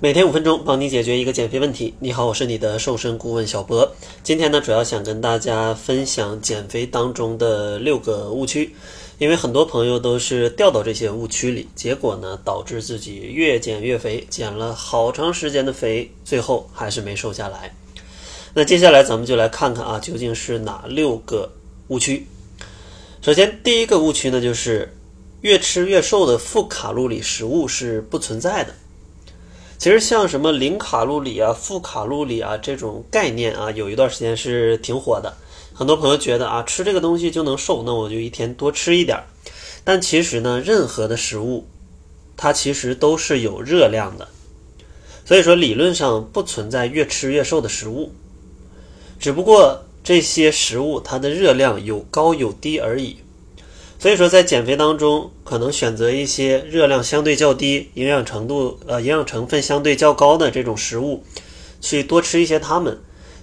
[0.00, 1.92] 每天五分钟，帮你解决一个减肥问题。
[1.98, 3.92] 你好，我是你的瘦身顾问小博。
[4.22, 8.72] 今天呢，主要想跟大家分享减肥当中的六个误区，
[9.18, 17.74] 因为很多朋友都是掉到这些误区里，结果呢，导致自己越减越肥，减了好长时间的肥，最后还是没瘦下来。
[18.54, 21.50] 那接下来咱们就来看看啊，究竟是哪六个
[21.88, 22.24] 误区？
[23.20, 24.96] 首先，第一个误区呢，就是
[25.40, 28.72] 越吃越瘦的负卡路里食物是不存在的。
[29.78, 35.32] 其实像什么零卡路里啊、负卡路里啊这种概念啊，有一段时间是挺火的。
[35.72, 39.24] 很多朋友觉得啊，吃这个东西就能瘦，那我就一天多吃一点儿。
[39.84, 41.64] 但其实呢，任何的食物，
[42.36, 44.26] 它其实都是有热量的。
[45.24, 48.10] 所以说，理论上不存在越吃越瘦的食物，
[49.20, 53.16] 只不过这些食物它的热量有高有低而已。
[54.00, 61.24] 所以说，在减肥当中，可能选择一些热量相对较低、营养程度呃营养成分相对较高的这种食物，
[61.80, 62.96] 去多吃一些它们，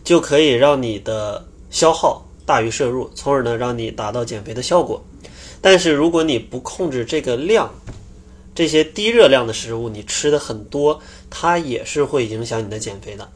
[0.04, 5.04] 就可以让你的消耗大于摄入，从而呢让你达到减肥的效果。
[5.60, 7.70] 但是如果你不控制这个量，
[8.54, 13.29] 这些低热量的食物你吃的很多，它也是会影响你的减肥的。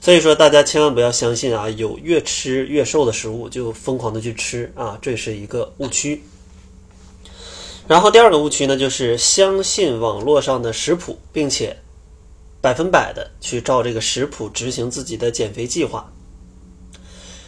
[0.00, 6.22] 所以说，大家千万不要相信啊，有越吃越瘦的食物就疯狂的去吃啊，这是一个误区。
[7.86, 11.76] 然后第二个误区呢，就是相信网络上的食谱，并且
[12.62, 16.10] 百分百的去照这个食谱执行自己的减肥计划。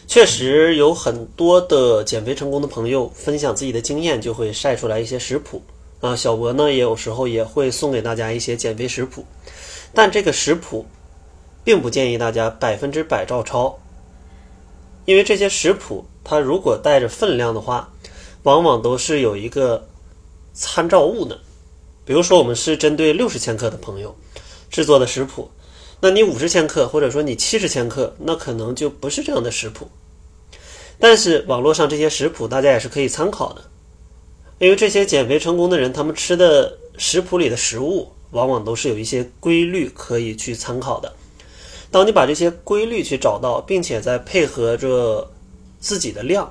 [0.07, 5.63] 确实有很多的减肥成功的朋友分享自己的经验，就会晒出来一些食谱
[6.01, 6.15] 啊。
[6.15, 9.25] 小博呢也有时候也会送给大家一些减肥食谱，
[9.95, 10.85] 但这个食谱
[11.65, 13.79] 并不建议大家百分之百照抄，
[15.07, 17.91] 因为这些食谱它如果带着分量的话，
[18.43, 19.89] 往往都是有一个。
[20.59, 21.37] 参照物呢？
[22.07, 24.17] 比如说，我们是针对六十千克的朋友
[24.71, 25.51] 制作的食谱，
[26.01, 29.87] 那你五十千克，或者说你七十千克，那可能就不是这样的食谱。
[30.99, 33.63] 但是网络上这些食谱，大家也是可以参考的，
[34.59, 41.13] 因为这些减肥成功的人，他们吃的食谱里的食物，往往都是有一些规律可以去参考的。
[41.91, 45.31] 当你把这些规律去找到，并且再配合着
[45.81, 46.51] 自己的量，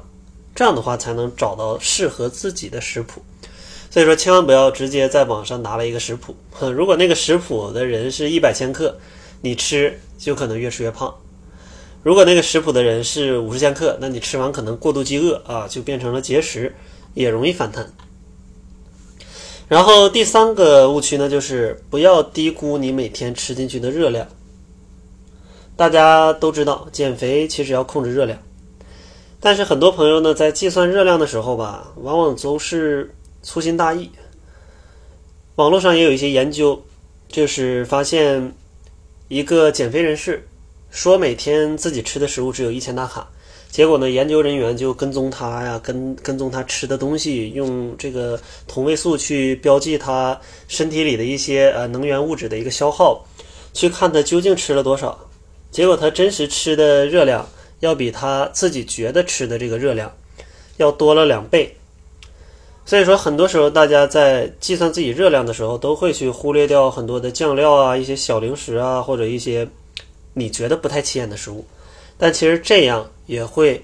[0.53, 3.21] 这样的话，才能找到适合自己的食谱。
[3.95, 6.35] 所以说，千万不要直接在网上拿了一个食谱。
[6.75, 8.93] 如果那个食谱的人是一百千克，
[9.39, 11.09] 你吃就可能越吃越胖；
[12.03, 16.75] 如果那个食谱的人是五十千克，那你吃完可能过度饥饿啊，就变成了节食，
[17.13, 17.89] 也容易反弹。
[19.69, 24.27] 然后第三个误区呢，就是不要低估你每天吃进去的热量。
[25.77, 28.37] 大家都知道，减肥其实要控制热量，
[29.39, 33.09] 但是很多朋友呢，在计算热量的时候吧，往往都是。
[33.45, 34.09] 粗心大意，
[35.53, 36.83] 网络上也有一些研究，
[37.27, 38.51] 就是发现
[39.27, 40.47] 一个减肥人士
[40.89, 43.29] 说每天自己吃的食物只有一千大卡，
[43.69, 53.23] 结果呢，研究人员就跟踪他呀，跟跟踪他吃的东西，用这个同位素去标记他身体里的一些呃能源物质的一个消耗，
[53.73, 55.29] 去看他究竟吃了多少，
[55.69, 57.47] 结果他真实吃的热量
[57.81, 60.11] 要比他自己觉得吃的这个热量
[60.77, 61.77] 要多了两倍。
[62.87, 69.67] 所以说，很多时候大家在计算自己热量的时候，都会去忽略掉很多的酱料啊、一些小零食啊，或者一些
[70.35, 71.65] 你觉得不太起眼的食物。
[72.15, 73.83] 但其实这样也会，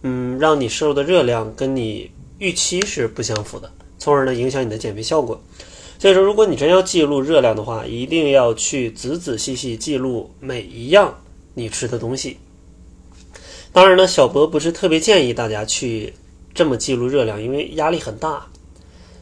[0.00, 5.38] 嗯，让你摄入的热量跟你预期是不相符的，从而呢影响你的减肥效果。
[5.98, 11.14] 所以说，如果你真要记录热量的话，一定要去仔仔细细记录每一样
[11.52, 12.38] 你吃的东西。
[13.74, 16.14] 当然呢，小博不是特别建议大家去。
[16.58, 18.44] 这么记录热量，因为压力很大，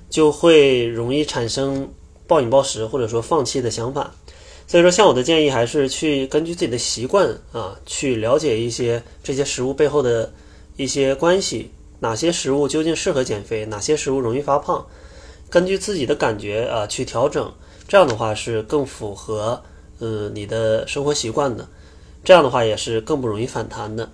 [0.09, 1.87] 就会容易产生
[2.27, 4.11] 暴饮暴食或者说放弃的想法。
[4.67, 10.33] 所以说，像我的建议还是去根据自己的习惯啊，去了解一些这些食物背后的
[10.79, 11.71] 一些关系，
[12.01, 14.87] 哪些食物究竟适合减肥，哪些食物容易发胖，
[15.51, 17.53] 根据自己的感觉啊去调整。
[17.87, 19.63] 这样的话是更符合
[19.99, 21.69] 呃你的生活习惯的，
[22.25, 24.11] 这样的话也是更不容易反弹的。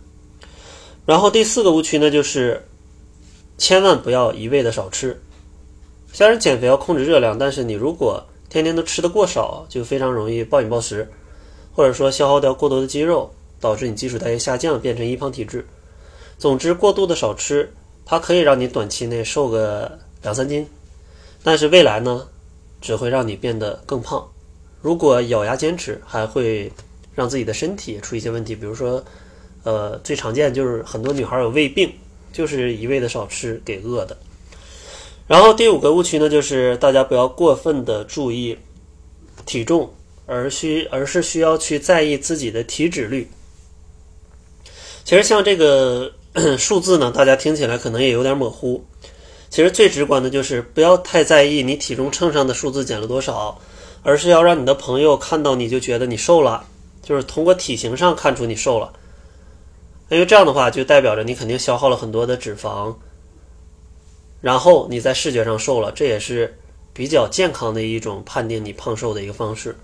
[1.07, 2.61] 然后第四个误区呢，就是。
[3.63, 5.17] 千万不要一味的少吃。
[6.13, 11.09] 虽然减肥要控制热量，但是你如果天天都吃的过少，就非常容易暴饮暴食，
[11.73, 15.65] 或者说消耗掉过多的肌肉，导致你基础代谢下降，变成易胖体质。
[16.39, 17.73] 总之，过度的少吃，
[18.05, 20.67] 它可以让你短期内瘦个两三斤，
[21.45, 22.27] 但是未来呢，
[22.81, 24.29] 只会让你变得更胖。
[24.81, 26.73] 如果咬牙坚持，还会
[27.15, 29.01] 让自己的身体出一些问题，比如说，
[29.63, 31.89] 呃，最常见就是很多女孩有胃病。
[32.33, 34.17] 就是一味的少吃给饿的，
[35.27, 38.57] 然后第五个误区呢，就是大家不要过分的注意
[39.47, 39.93] 体重，
[40.27, 43.29] 而需而是需要去在意自己的体脂率。
[45.05, 46.13] 其实像这个
[46.59, 48.83] 数字呢，大家听起来可能也有点模糊。
[49.51, 53.61] 其实最直观的就是不要太在意你体重秤上的数字减了多少，
[54.03, 56.65] 而是要让你的朋友看到你就觉得你瘦了，
[57.03, 58.91] 就是通过体型上看出你瘦了。
[60.13, 62.95] 因为这样的话就代表着你肯定消耗了很多的脂肪，
[64.43, 66.55] 然后你在视觉上瘦了，这也是
[66.93, 69.75] 比较健康的一种判定你胖瘦的一个方式。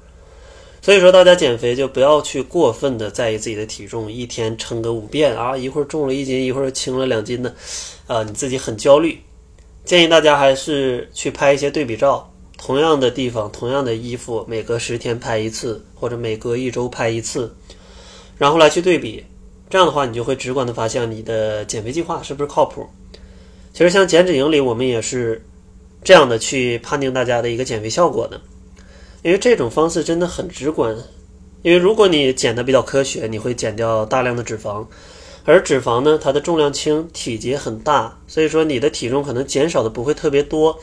[0.83, 7.55] 所以说，大家减肥就不要去过分的在意自己的体重，一天称个五遍啊，一会儿重了一斤，一会儿轻了两斤的，
[8.07, 9.19] 啊，你自己很焦虑。
[9.87, 17.57] 建议大家还是去拍一些对比照，同样的地方，同样的衣服，每隔十天拍一次，或者每隔一周拍一次，
[18.37, 19.25] 然后来去对比。
[19.70, 22.87] 这样的话，你就会直观的发现你的减肥计划是不是靠谱。
[23.73, 25.44] 其实像减脂营里，我们也是
[26.03, 28.41] 这样的去判定大家的一个减肥效果的。
[29.23, 30.97] 因为这种方式真的很直观，
[31.62, 34.87] 因为如果你减的比较科学，你会减掉大量的脂肪，
[35.44, 40.79] 而脂肪呢，它的重量轻，体积很大，所以说你的体重可能减少的不会特别多，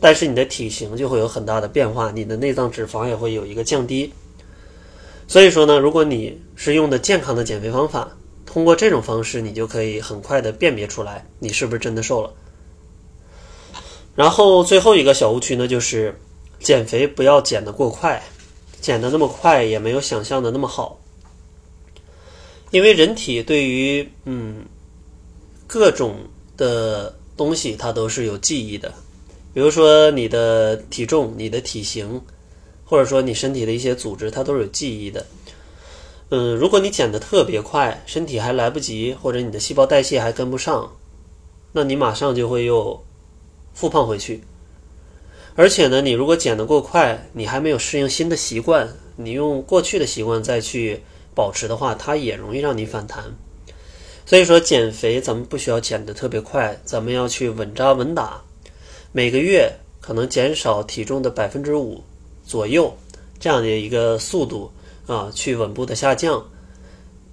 [0.00, 4.12] 但是你的体型就会有很大的变化，你的内脏脂肪也会有一个降低。
[5.26, 8.08] 所以说呢，如果你是用的健康的减肥方法，
[8.52, 12.32] 通过这种方式，你就可以很快的辨别出来你是不是真的瘦了。
[14.14, 16.14] 然后最后一个小误区呢，就是。
[16.62, 18.22] 减肥不要减得过快，
[18.80, 20.96] 减得那么快也没有想象的那么好。
[22.70, 24.64] 因为人体对于嗯
[25.66, 26.14] 各种
[26.56, 28.94] 的东西，它都是有记忆的。
[29.52, 32.22] 比如说你的体重、你的体型，
[32.84, 35.26] 或者说你身体的一些组织，它都是有记忆的。
[36.34, 40.90] 嗯，如果你减得特别快，身体还来不及，或者你的细胞代谢还跟不上，
[41.72, 43.04] 那你马上就会又
[43.74, 44.42] 复胖回去。
[45.56, 51.02] 而且呢，你如果减得过快，你还没有适应新的习惯，你用过去的习惯再去
[51.34, 53.22] 保持的话，它也容易让你反弹。
[54.24, 58.40] 所以说，减肥咱们不需要减得特别快，咱们要去稳扎稳打，
[59.12, 59.70] 每个月
[60.00, 62.02] 可能减少体重的百分之五
[62.42, 62.96] 左右
[63.38, 64.72] 这样的一个速度
[65.12, 66.42] 啊，去稳步的下降，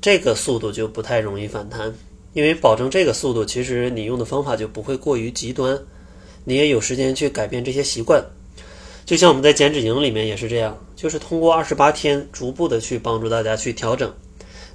[0.02, 1.94] 这个速度就不太容易反弹。
[2.34, 5.80] 因为保证这个速度，其实你用的方法就不会过于极端。
[6.44, 8.24] 你也有时间去改变这些习惯，
[9.06, 14.12] 就像我们在减脂营里面也是这样，就是通过二十八天逐步的去帮助大家去调整，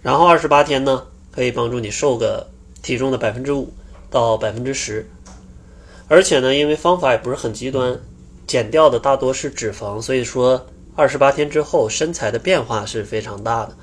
[0.02, 2.46] 然后二十八天呢可以帮助你瘦个
[2.82, 3.72] 体重的百分之五
[4.10, 5.08] 到百分之十，
[6.06, 7.98] 而且呢，因为方法也不是很极端，
[8.46, 13.76] 减掉的大多是脂肪，所以说二十八天之后身材的变化是非常大的，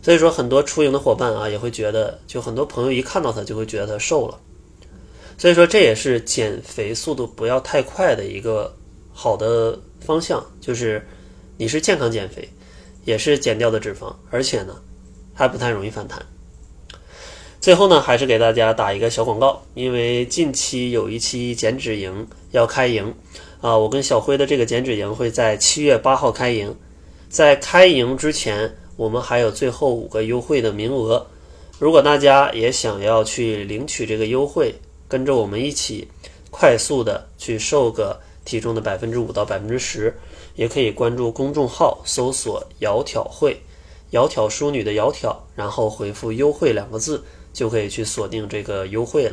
[0.00, 4.38] 所以说很多出营的伙伴啊也会觉得，就很多朋友一看到他就会觉得他瘦了。
[5.36, 8.76] 所以说，这也是减肥速度不要太快的一个
[9.12, 11.04] 好的方向，就是
[11.56, 12.48] 你是健康减肥，
[13.04, 14.76] 也是减掉的脂肪，而且呢
[15.34, 16.20] 还不太容易反弹。
[17.58, 23.14] 最后呢，还是给大家打一个小广告，因为近期有一期减脂营要开营
[23.60, 26.74] 啊，我跟小辉的这个减脂营会在七月八号开营，
[27.28, 31.26] 在开营之前，我们还有最后五个优惠的名额，
[31.78, 34.74] 如果大家也想要去领取这个优惠。
[35.08, 36.06] 跟着我们一起
[36.52, 40.16] 快速的去瘦个体重的百分之五到百分之十，
[40.54, 43.60] 也可以关注公众号搜索“窈窕会”，
[44.12, 49.32] 窈窕淑女的窈窕，然后回复“优惠”两个字，就可以去锁定这个优惠了。